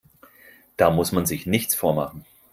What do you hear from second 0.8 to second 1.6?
muss man sich